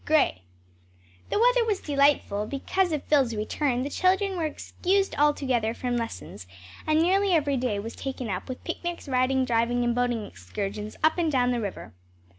GRAY. 0.03 0.41
The 1.29 1.37
weather 1.37 1.63
was 1.63 1.79
delightful: 1.79 2.47
because 2.47 2.91
of 2.91 3.03
Phil's 3.03 3.35
return 3.35 3.83
the 3.83 3.89
children 3.91 4.35
were 4.35 4.47
excused 4.47 5.13
altogether 5.15 5.75
from 5.75 5.95
lessons 5.95 6.47
and 6.87 6.99
nearly 6.99 7.33
every 7.33 7.55
day 7.55 7.77
was 7.77 7.95
taken 7.95 8.27
up 8.27 8.49
with 8.49 8.63
picnics, 8.63 9.07
riding, 9.07 9.45
driving 9.45 9.83
and 9.83 9.93
boating 9.93 10.25
excursions 10.25 10.97
up 11.03 11.19
and 11.19 11.31
down 11.31 11.51
the 11.51 11.61
river. 11.61 11.93